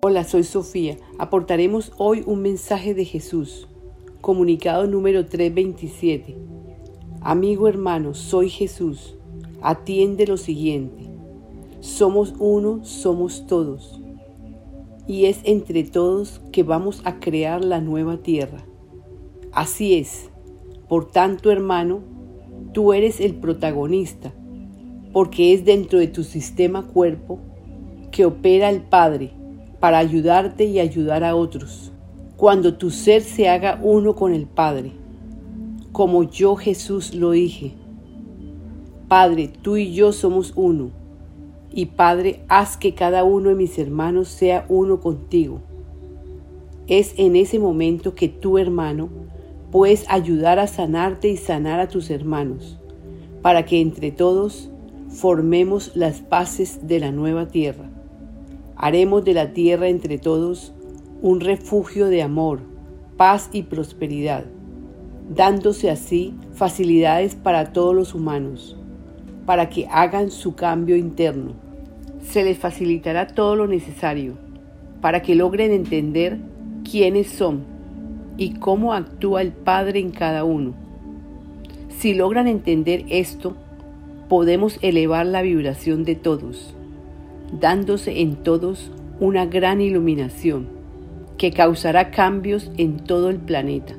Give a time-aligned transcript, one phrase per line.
[0.00, 0.96] Hola, soy Sofía.
[1.18, 3.66] Aportaremos hoy un mensaje de Jesús.
[4.20, 6.36] Comunicado número 327.
[7.20, 9.16] Amigo hermano, soy Jesús.
[9.60, 11.10] Atiende lo siguiente.
[11.80, 14.00] Somos uno, somos todos.
[15.08, 18.64] Y es entre todos que vamos a crear la nueva tierra.
[19.50, 20.30] Así es.
[20.88, 22.02] Por tanto, hermano,
[22.72, 24.32] tú eres el protagonista,
[25.12, 27.40] porque es dentro de tu sistema cuerpo
[28.12, 29.37] que opera el Padre
[29.80, 31.92] para ayudarte y ayudar a otros.
[32.36, 34.92] Cuando tu ser se haga uno con el Padre,
[35.92, 37.72] como yo Jesús lo dije.
[39.08, 40.90] Padre, tú y yo somos uno.
[41.72, 45.60] Y Padre, haz que cada uno de mis hermanos sea uno contigo.
[46.86, 49.08] Es en ese momento que tu hermano
[49.70, 52.78] puedes ayudar a sanarte y sanar a tus hermanos,
[53.42, 54.70] para que entre todos
[55.08, 57.90] formemos las paces de la nueva tierra.
[58.80, 60.72] Haremos de la tierra entre todos
[61.20, 62.60] un refugio de amor,
[63.16, 64.44] paz y prosperidad,
[65.34, 68.76] dándose así facilidades para todos los humanos,
[69.46, 71.54] para que hagan su cambio interno.
[72.22, 74.34] Se les facilitará todo lo necesario
[75.00, 76.38] para que logren entender
[76.88, 77.64] quiénes son
[78.36, 80.74] y cómo actúa el Padre en cada uno.
[81.98, 83.56] Si logran entender esto,
[84.28, 86.76] podemos elevar la vibración de todos
[87.52, 90.68] dándose en todos una gran iluminación
[91.38, 93.94] que causará cambios en todo el planeta.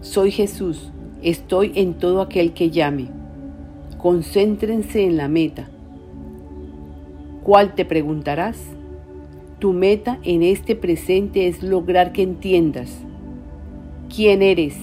[0.00, 0.90] Soy Jesús,
[1.22, 3.08] estoy en todo aquel que llame.
[3.98, 5.68] Concéntrense en la meta.
[7.44, 8.58] ¿Cuál te preguntarás?
[9.58, 12.98] Tu meta en este presente es lograr que entiendas
[14.14, 14.76] quién eres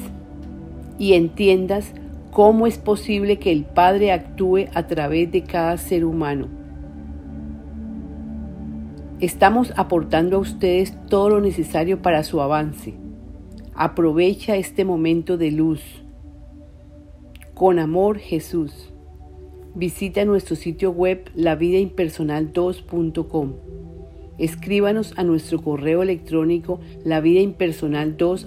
[0.98, 1.92] y entiendas
[2.32, 6.59] cómo es posible que el Padre actúe a través de cada ser humano
[9.22, 12.94] Estamos aportando a ustedes todo lo necesario para su avance.
[13.76, 15.82] Aprovecha este momento de luz.
[17.54, 18.94] Con amor, Jesús.
[19.76, 23.54] Visita nuestro sitio web lavidaimpersonal2.com.
[24.38, 28.46] Escríbanos a nuestro correo electrónico lavidaimpersonal2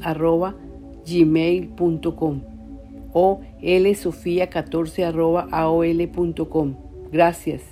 [3.12, 6.76] o lsofia14 aol.com.
[7.12, 7.71] Gracias.